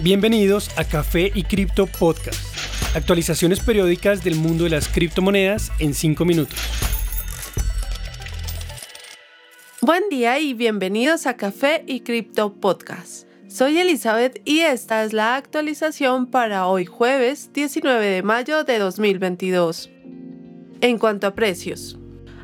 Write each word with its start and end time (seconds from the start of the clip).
Bienvenidos 0.00 0.70
a 0.78 0.84
Café 0.84 1.30
y 1.34 1.44
Cripto 1.44 1.86
Podcast. 1.86 2.40
Actualizaciones 2.96 3.60
periódicas 3.60 4.24
del 4.24 4.34
mundo 4.36 4.64
de 4.64 4.70
las 4.70 4.88
criptomonedas 4.88 5.70
en 5.78 5.92
5 5.92 6.24
minutos. 6.24 6.58
Buen 9.82 10.08
día 10.08 10.40
y 10.40 10.54
bienvenidos 10.54 11.26
a 11.26 11.36
Café 11.36 11.84
y 11.86 12.00
Cripto 12.00 12.54
Podcast. 12.54 13.28
Soy 13.48 13.78
Elizabeth 13.78 14.40
y 14.46 14.60
esta 14.60 15.04
es 15.04 15.12
la 15.12 15.36
actualización 15.36 16.26
para 16.26 16.66
hoy 16.66 16.86
jueves 16.86 17.50
19 17.52 18.04
de 18.04 18.22
mayo 18.22 18.64
de 18.64 18.78
2022. 18.78 19.90
En 20.80 20.98
cuanto 20.98 21.26
a 21.26 21.34
precios, 21.34 21.98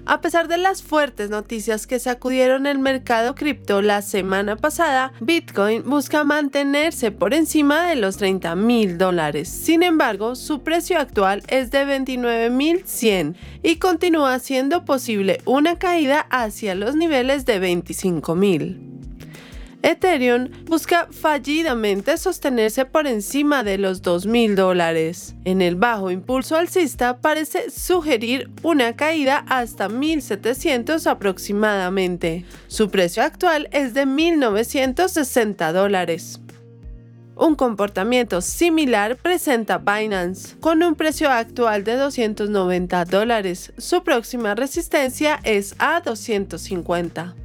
a 0.09 0.22
pesar 0.22 0.48
de 0.48 0.56
las 0.56 0.82
fuertes 0.82 1.29
noticias 1.29 1.86
que 1.86 1.98
sacudieron 1.98 2.66
el 2.66 2.79
mercado 2.79 3.34
cripto 3.34 3.82
la 3.82 4.00
semana 4.00 4.56
pasada, 4.56 5.12
Bitcoin 5.20 5.84
busca 5.84 6.24
mantenerse 6.24 7.12
por 7.12 7.34
encima 7.34 7.87
de 7.87 7.96
los 7.96 8.16
30 8.16 8.56
mil 8.56 8.96
dólares. 8.96 9.51
Sin 9.51 9.82
embargo, 9.82 10.34
su 10.34 10.62
precio 10.62 10.98
actual 10.98 11.42
es 11.48 11.70
de 11.70 11.84
29 11.84 12.48
mil 12.48 12.84
100 12.87 13.37
y 13.62 13.77
continúa 13.77 14.38
siendo 14.38 14.87
posible 14.87 15.42
una 15.45 15.79
caída 15.79 16.27
hacia 16.30 16.74
los 16.74 16.96
niveles 16.96 17.45
de 17.45 17.59
25 17.59 18.34
mil. 18.34 18.88
Ethereum 19.82 20.48
busca 20.64 21.06
fallidamente 21.10 22.18
sostenerse 22.18 22.84
por 22.84 23.06
encima 23.06 23.62
de 23.62 23.78
los 23.78 24.02
2.000 24.02 24.54
dólares. 24.56 25.37
En 25.45 25.62
el 25.62 25.77
bajo 25.77 26.10
impulso 26.10 26.56
alcista 26.56 27.18
parece 27.20 27.70
sugerir 27.70 28.51
una 28.62 28.96
caída 28.96 29.45
hasta 29.48 29.88
1.700 29.88 31.06
aproximadamente. 31.06 32.45
Su 32.66 32.91
precio 32.91 33.23
actual 33.23 33.68
es 33.70 33.95
de 33.95 34.04
1.960 34.04 35.73
dólares. 35.73 36.40
Un 37.37 37.54
comportamiento 37.54 38.40
similar 38.40 39.16
presenta 39.16 39.79
Binance, 39.79 40.56
con 40.59 40.82
un 40.82 40.96
precio 40.96 41.30
actual 41.30 41.84
de 41.84 41.95
290 41.95 43.04
dólares. 43.04 43.73
Su 43.79 44.02
próxima 44.02 44.56
resistencia 44.56 45.38
es 45.45 45.76
a 45.79 46.01
250. 46.01 47.37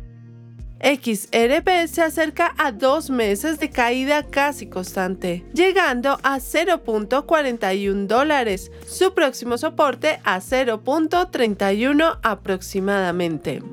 XRP 0.83 1.87
se 1.87 2.01
acerca 2.01 2.53
a 2.57 2.73
dos 2.73 3.09
meses 3.09 3.57
de 3.57 3.69
caída 3.69 4.23
casi 4.23 4.67
constante, 4.67 5.45
llegando 5.53 6.19
a 6.23 6.39
0.41 6.39 8.05
dólares, 8.05 8.69
su 8.85 9.13
próximo 9.13 9.57
soporte 9.57 10.19
a 10.25 10.41
0.31 10.41 12.19
aproximadamente. 12.21 13.63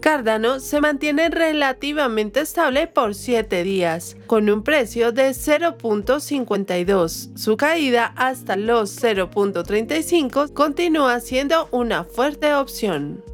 Cardano 0.00 0.60
se 0.60 0.82
mantiene 0.82 1.30
relativamente 1.30 2.40
estable 2.40 2.86
por 2.86 3.14
7 3.14 3.64
días, 3.64 4.18
con 4.26 4.50
un 4.50 4.62
precio 4.62 5.12
de 5.12 5.30
0.52. 5.30 7.38
Su 7.38 7.56
caída 7.56 8.12
hasta 8.16 8.56
los 8.56 9.02
0.35 9.02 10.52
continúa 10.52 11.20
siendo 11.20 11.68
una 11.72 12.04
fuerte 12.04 12.54
opción. 12.54 13.24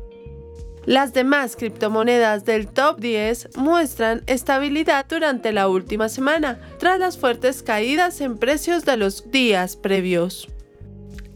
Las 0.85 1.13
demás 1.13 1.55
criptomonedas 1.55 2.45
del 2.45 2.67
top 2.67 2.99
10 2.99 3.57
muestran 3.57 4.23
estabilidad 4.27 5.07
durante 5.09 5.53
la 5.53 5.69
última 5.69 6.09
semana, 6.09 6.61
tras 6.79 6.99
las 6.99 7.17
fuertes 7.17 7.63
caídas 7.63 8.21
en 8.21 8.37
precios 8.37 8.85
de 8.85 8.97
los 8.97 9.31
días 9.31 9.77
previos. 9.77 10.49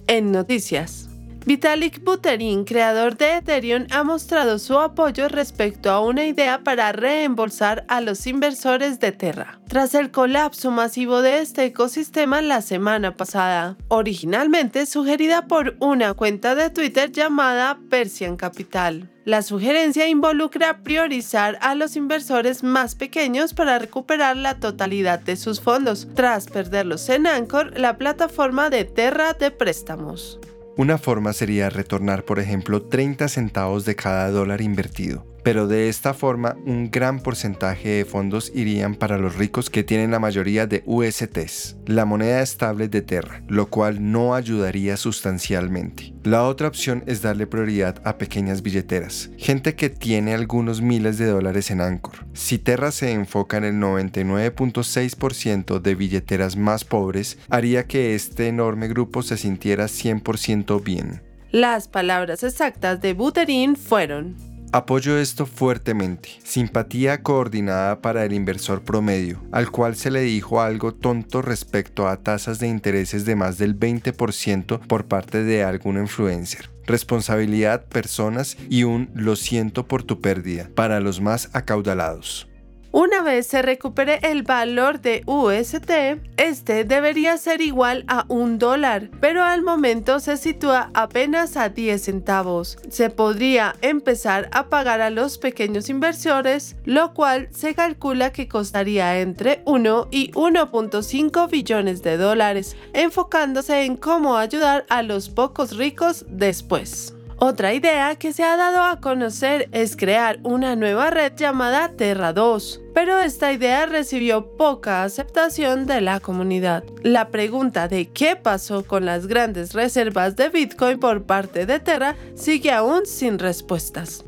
En 0.08 0.33
noticias. 0.33 1.05
Vitalik 1.47 2.02
Buterin, 2.02 2.64
creador 2.64 3.16
de 3.16 3.36
Ethereum, 3.36 3.86
ha 3.92 4.02
mostrado 4.02 4.58
su 4.58 4.80
apoyo 4.80 5.28
respecto 5.28 5.92
a 5.92 6.00
una 6.00 6.27
idea 6.27 6.64
para 6.64 6.91
reembolsar 6.91 7.84
a 7.86 8.00
los 8.00 8.27
inversores 8.27 8.98
de 8.98 9.12
Terra, 9.12 9.61
tras 9.69 9.94
el 9.94 10.11
colapso 10.11 10.72
masivo 10.72 11.22
de 11.22 11.39
este 11.39 11.67
ecosistema 11.67 12.42
la 12.42 12.62
semana 12.62 13.14
pasada, 13.14 13.77
originalmente 13.86 14.86
sugerida 14.86 15.47
por 15.47 15.77
una 15.78 16.14
cuenta 16.14 16.57
de 16.57 16.68
Twitter 16.70 17.12
llamada 17.12 17.78
Persian 17.90 18.36
Capital. 18.36 19.08
La 19.24 19.42
sugerencia 19.42 20.08
involucra 20.08 20.78
priorizar 20.83 21.58
a 21.61 21.77
los 21.77 21.95
inversores 21.95 22.64
más 22.64 22.96
pequeños 22.96 23.55
para 23.55 23.78
recuperar 23.78 24.36
la 24.36 24.58
totalidad 24.58 25.20
de 25.20 25.36
sus 25.36 25.61
fondos, 25.61 26.08
tras 26.17 26.48
perderlos 26.48 27.08
en 27.08 27.28
Anchor, 27.28 27.78
la 27.78 27.98
plataforma 27.98 28.68
de 28.68 28.84
Terra 28.84 29.33
de 29.34 29.52
préstamos. 29.52 30.40
Una 30.77 30.98
forma 30.98 31.33
sería 31.33 31.70
retornar, 31.70 32.25
por 32.25 32.39
ejemplo, 32.39 32.83
30 32.83 33.29
centavos 33.29 33.87
de 33.87 33.97
cada 33.97 34.31
dólar 34.31 34.61
invertido 34.61 35.25
pero 35.46 35.68
de 35.68 35.89
esta 35.89 36.12
forma 36.12 36.57
un 36.67 36.90
gran 36.90 37.20
porcentaje 37.20 37.90
de 37.90 38.05
fondos 38.05 38.51
irían 38.52 38.96
para 38.96 39.17
los 39.17 39.36
ricos 39.36 39.70
que 39.70 39.84
tienen 39.84 40.11
la 40.11 40.18
mayoría 40.18 40.67
de 40.67 40.83
USTs, 40.86 41.77
la 41.86 42.05
moneda 42.05 42.42
estable 42.42 42.89
de 42.89 43.01
Terra, 43.01 43.45
lo 43.46 43.67
cual 43.67 44.11
no 44.11 44.34
ayudaría 44.34 44.96
sustancialmente. 44.96 46.12
La 46.24 46.42
otra 46.42 46.67
opción 46.67 47.05
es 47.07 47.23
darle 47.23 47.46
prioridad 47.46 48.02
a 48.05 48.18
pequeñas 48.18 48.62
billeteras, 48.62 49.30
gente 49.39 49.77
que 49.77 49.89
tiene 49.89 50.34
algunos 50.34 50.83
miles 50.83 51.17
de 51.17 51.27
dólares 51.27 51.70
en 51.70 51.80
Anchor. 51.80 52.27
Si 52.33 52.58
Terra 52.58 52.90
se 52.90 53.13
enfoca 53.13 53.58
en 53.58 53.64
el 53.67 53.74
99.6% 53.77 55.80
de 55.80 55.95
billeteras 55.95 56.57
más 56.57 56.84
pobres, 56.84 57.39
haría 57.51 57.86
que 57.86 58.17
este 58.17 58.48
enorme 58.48 58.89
grupo 58.89 59.23
se 59.23 59.36
sintiera 59.36 59.84
100% 59.84 60.83
bien. 60.83 61.23
Las 61.52 61.86
palabras 61.86 62.42
exactas 62.42 63.01
de 63.01 63.14
Buterin 63.14 63.77
fueron 63.77 64.34
Apoyo 64.72 65.16
esto 65.18 65.46
fuertemente. 65.46 66.28
Simpatía 66.44 67.22
coordinada 67.22 68.00
para 68.02 68.24
el 68.24 68.32
inversor 68.32 68.82
promedio, 68.82 69.42
al 69.52 69.70
cual 69.70 69.96
se 69.96 70.10
le 70.10 70.20
dijo 70.20 70.60
algo 70.60 70.92
tonto 70.92 71.40
respecto 71.40 72.08
a 72.08 72.18
tasas 72.18 72.58
de 72.58 72.68
intereses 72.68 73.24
de 73.24 73.36
más 73.36 73.58
del 73.58 73.78
20% 73.78 74.80
por 74.86 75.06
parte 75.06 75.44
de 75.44 75.64
algún 75.64 75.98
influencer. 75.98 76.70
Responsabilidad, 76.86 77.86
personas 77.86 78.56
y 78.68 78.84
un 78.84 79.10
lo 79.14 79.36
siento 79.36 79.86
por 79.86 80.02
tu 80.02 80.20
pérdida 80.20 80.68
para 80.74 81.00
los 81.00 81.20
más 81.20 81.48
acaudalados. 81.52 82.48
Una 82.96 83.20
vez 83.20 83.46
se 83.46 83.61
recupere 83.61 84.20
el 84.23 84.42
valor 84.42 85.02
de 85.02 85.23
UST, 85.27 85.90
este 86.39 86.84
debería 86.84 87.36
ser 87.36 87.61
igual 87.61 88.07
a 88.08 88.24
un 88.29 88.58
dólar, 88.58 89.11
pero 89.20 89.45
al 89.45 89.61
momento 89.61 90.18
se 90.18 90.39
sitúa 90.39 90.90
apenas 90.95 91.58
a 91.58 91.68
10 91.68 92.02
centavos. 92.02 92.79
Se 92.89 93.11
podría 93.11 93.77
empezar 93.83 94.48
a 94.51 94.70
pagar 94.70 95.02
a 95.02 95.11
los 95.11 95.36
pequeños 95.36 95.90
inversores, 95.90 96.77
lo 96.86 97.12
cual 97.12 97.51
se 97.52 97.74
calcula 97.74 98.33
que 98.33 98.48
costaría 98.48 99.20
entre 99.20 99.61
1 99.67 100.08
y 100.11 100.30
1.5 100.33 101.51
billones 101.51 102.02
de 102.02 102.17
dólares, 102.17 102.78
enfocándose 102.95 103.84
en 103.84 103.98
cómo 103.98 104.39
ayudar 104.39 104.86
a 104.89 105.02
los 105.02 105.28
pocos 105.28 105.77
ricos 105.77 106.24
después. 106.30 107.15
Otra 107.39 107.74
idea 107.74 108.14
que 108.14 108.33
se 108.33 108.45
ha 108.45 108.57
dado 108.57 108.83
a 108.83 108.98
conocer 108.98 109.69
es 109.73 109.95
crear 109.95 110.39
una 110.42 110.74
nueva 110.74 111.11
red 111.11 111.35
llamada 111.36 111.91
Terra 111.91 112.33
2, 112.33 112.80
pero 112.95 113.19
esta 113.20 113.52
idea 113.52 113.85
recibió 113.85 114.57
poca 114.57 115.02
aceptación 115.02 115.86
de 115.86 116.01
la 116.01 116.19
comunidad. 116.19 116.83
La 117.02 117.29
pregunta 117.29 117.89
de 117.89 118.08
qué 118.08 118.36
pasó 118.36 118.86
con 118.86 119.05
las 119.05 119.27
grandes 119.27 119.75
reservas 119.75 120.35
de 120.36 120.48
Bitcoin 120.48 120.98
por 120.98 121.25
parte 121.25 121.67
de 121.67 121.79
Terra 121.79 122.17
sigue 122.35 122.73
aún 122.73 123.05
sin 123.05 123.39
respuestas. 123.39 124.25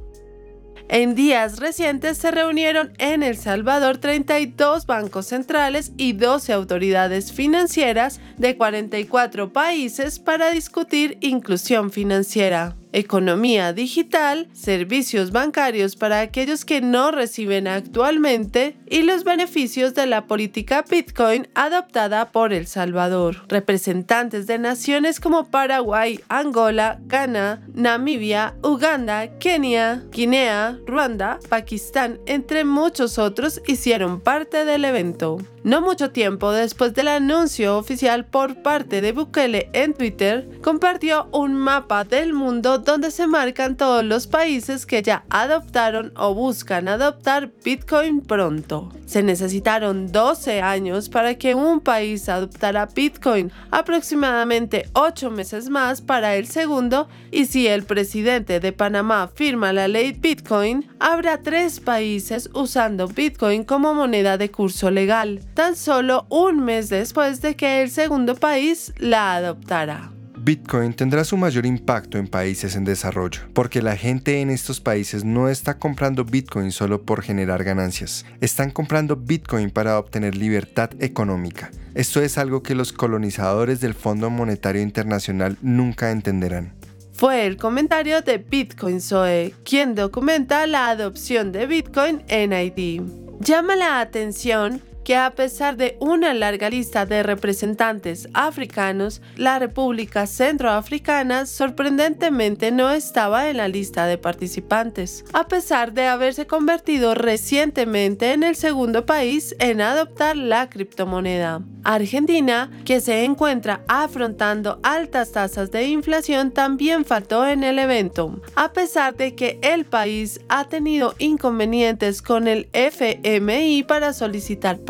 En 0.91 1.15
días 1.15 1.61
recientes 1.61 2.19
se 2.19 2.31
reunieron 2.31 2.93
en 2.99 3.23
El 3.23 3.39
Salvador 3.39 3.99
32 3.99 4.85
bancos 4.85 5.27
centrales 5.27 5.93
y 5.97 6.13
12 6.13 6.53
autoridades 6.53 7.33
financieras 7.33 8.21
de 8.37 8.57
44 8.59 9.53
países 9.53 10.19
para 10.19 10.51
discutir 10.51 11.17
inclusión 11.21 11.91
financiera 11.91 12.77
economía 12.93 13.72
digital, 13.72 14.49
servicios 14.53 15.31
bancarios 15.31 15.97
para 15.97 16.21
aquellos 16.21 16.65
que 16.65 16.81
no 16.81 17.10
reciben 17.10 17.69
actualmente 17.69 18.76
y 18.88 19.03
los 19.03 19.25
beneficios 19.25 19.94
de 19.94 20.06
la 20.06 20.26
política 20.26 20.85
Bitcoin 20.88 21.49
adoptada 21.55 22.31
por 22.32 22.52
El 22.52 22.67
Salvador. 22.67 23.44
Representantes 23.49 24.46
de 24.46 24.58
naciones 24.58 25.20
como 25.20 25.50
Paraguay, 25.50 26.20
Angola, 26.29 26.99
Ghana, 27.06 27.62
Namibia, 27.75 28.55
Uganda, 28.62 29.38
Kenia, 29.38 30.05
Guinea, 30.11 30.79
Ruanda, 30.87 31.38
Pakistán, 31.49 32.20
entre 32.26 32.64
muchos 32.64 33.19
otros, 33.19 33.61
hicieron 33.67 34.20
parte 34.20 34.64
del 34.64 34.84
evento. 34.84 35.38
No 35.64 35.82
mucho 35.82 36.12
tiempo 36.12 36.52
después 36.52 36.94
del 36.94 37.08
anuncio 37.08 37.76
oficial 37.76 38.25
por 38.25 38.62
parte 38.62 39.00
de 39.00 39.12
Bukele 39.12 39.69
en 39.73 39.93
Twitter, 39.93 40.49
compartió 40.62 41.29
un 41.32 41.52
mapa 41.52 42.05
del 42.05 42.32
mundo 42.32 42.79
donde 42.88 43.11
se 43.11 43.26
marcan 43.26 43.76
todos 43.76 44.02
los 44.02 44.26
países 44.26 44.87
que 44.87 45.02
ya 45.02 45.23
adoptaron 45.29 46.11
o 46.17 46.32
buscan 46.32 46.88
adoptar 46.88 47.52
Bitcoin 47.62 48.23
pronto. 48.23 48.90
Se 49.05 49.23
necesitaron 49.23 50.11
12 50.11 50.62
años 50.62 51.11
para 51.11 51.35
que 51.35 51.55
un 51.55 51.81
país 51.81 52.31
adoptara 52.31 52.87
Bitcoin, 52.87 53.52
aproximadamente 53.70 54.88
8 54.94 55.31
meses 55.31 55.69
más 55.69 56.00
para 56.00 56.37
el 56.37 56.46
segundo, 56.46 57.11
y 57.31 57.44
si 57.44 57.67
el 57.67 57.82
presidente 57.82 58.58
de 58.58 58.73
Panamá 58.73 59.29
firma 59.34 59.75
la 59.75 59.87
ley 59.87 60.12
Bitcoin, 60.12 60.88
habrá 60.99 61.43
tres 61.43 61.81
países 61.81 62.49
usando 62.55 63.06
Bitcoin 63.06 63.64
como 63.64 63.93
moneda 63.93 64.38
de 64.38 64.50
curso 64.50 64.91
legal, 64.91 65.43
tan 65.52 65.76
solo 65.76 66.25
un 66.31 66.64
mes 66.64 66.88
después 66.88 67.43
de 67.43 67.55
que 67.55 67.82
el 67.82 67.91
segundo 67.91 68.34
país 68.34 68.94
la 68.96 69.34
adoptara. 69.34 70.12
Bitcoin 70.49 70.95
tendrá 70.95 71.25
su 71.25 71.37
mayor 71.37 71.67
impacto 71.67 72.17
en 72.17 72.27
países 72.27 72.75
en 72.75 72.85
desarrollo, 72.85 73.43
porque 73.53 73.83
la 73.83 73.97
gente 73.97 74.41
en 74.41 74.49
estos 74.49 74.81
países 74.81 75.23
no 75.23 75.50
está 75.50 75.79
comprando 75.79 76.25
Bitcoin 76.25 76.73
solo 76.73 77.03
por 77.03 77.21
generar 77.21 77.65
ganancias, 77.65 78.25
están 78.41 78.71
comprando 78.71 79.15
Bitcoin 79.15 79.71
para 79.71 79.99
obtener 79.99 80.35
libertad 80.35 80.89
económica. 81.00 81.71
Esto 81.95 82.23
es 82.23 82.39
algo 82.39 82.62
que 82.62 82.75
los 82.75 82.95
colonizadores 82.95 83.83
del 83.83 83.93
Fondo 83.93 84.31
Monetario 84.31 84.81
Internacional 84.81 85.59
nunca 85.61 86.12
entenderán. 86.12 86.73
Fue 87.12 87.44
el 87.44 87.59
comentario 87.59 88.23
de 88.23 88.39
Bitcoin 88.39 89.03
Zoe, 89.03 89.53
quien 89.67 89.94
documenta 89.94 90.67
la 90.67 90.89
adopción 90.89 91.53
de 91.53 91.67
Bitcoin 91.67 92.23
en 92.27 92.55
Haití. 92.55 93.03
Llama 93.41 93.77
la 93.77 94.01
atención 94.01 94.81
que 95.08 95.16
a 95.16 95.31
pesar 95.31 95.78
de 95.78 95.96
una 96.00 96.34
larga 96.34 96.69
lista 96.69 97.06
de 97.06 97.22
representantes 97.22 98.28
africanos, 98.34 99.22
la 99.37 99.58
República 99.58 100.26
Centroafricana 100.26 101.46
sorprendentemente 101.46 102.70
no 102.72 102.90
estaba 102.90 103.49
en 103.49 103.56
la 103.56 103.69
lista 103.69 104.05
de 104.05 104.19
participantes, 104.19 105.25
a 105.32 105.49
pesar 105.49 105.94
de 105.94 106.08
haberse 106.08 106.46
convertido 106.46 107.14
recientemente 107.14 108.34
en 108.34 108.43
el 108.43 108.55
segundo 108.55 109.06
país 109.06 109.56
en 109.60 109.81
adoptar 109.81 110.37
la 110.37 110.69
criptomoneda. 110.69 111.62
Argentina, 111.84 112.70
que 112.84 113.00
se 113.00 113.25
encuentra 113.25 113.81
afrontando 113.88 114.78
altas 114.82 115.32
tasas 115.32 115.70
de 115.70 115.87
inflación, 115.87 116.50
también 116.50 117.06
faltó 117.06 117.49
en 117.49 117.64
el 117.64 117.78
evento, 117.78 118.43
a 118.56 118.75
pesar 118.75 119.16
de 119.16 119.34
que 119.34 119.58
el 119.62 119.87
país 119.87 120.38
ha 120.50 120.69
tenido 120.69 121.14
inconvenientes 121.16 122.20
con 122.20 122.46
el 122.46 122.69
FMI 122.75 123.84
para 123.84 124.12
solicitar 124.12 124.81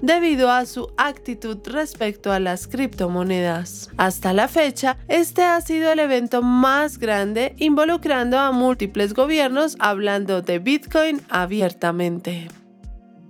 debido 0.00 0.50
a 0.50 0.66
su 0.66 0.92
actitud 0.96 1.58
respecto 1.66 2.32
a 2.32 2.40
las 2.40 2.66
criptomonedas. 2.66 3.90
Hasta 3.96 4.32
la 4.32 4.48
fecha, 4.48 4.96
este 5.08 5.42
ha 5.42 5.60
sido 5.60 5.92
el 5.92 5.98
evento 5.98 6.42
más 6.42 6.98
grande 6.98 7.54
involucrando 7.58 8.38
a 8.38 8.52
múltiples 8.52 9.14
gobiernos 9.14 9.76
hablando 9.78 10.42
de 10.42 10.58
Bitcoin 10.58 11.22
abiertamente. 11.28 12.48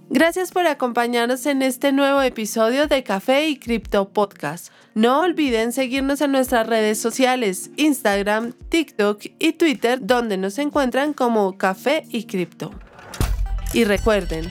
Gracias 0.08 0.50
por 0.50 0.66
acompañarnos 0.66 1.46
en 1.46 1.62
este 1.62 1.92
nuevo 1.92 2.20
episodio 2.20 2.86
de 2.86 3.02
Café 3.02 3.48
y 3.48 3.56
Cripto 3.56 4.10
Podcast. 4.10 4.72
No 4.94 5.20
olviden 5.20 5.72
seguirnos 5.72 6.20
en 6.20 6.32
nuestras 6.32 6.66
redes 6.66 6.98
sociales, 6.98 7.70
Instagram, 7.76 8.52
TikTok 8.68 9.22
y 9.38 9.52
Twitter, 9.54 9.98
donde 10.02 10.36
nos 10.36 10.58
encuentran 10.58 11.14
como 11.14 11.56
Café 11.56 12.04
y 12.10 12.24
Cripto. 12.24 12.72
Y 13.72 13.84
recuerden, 13.84 14.50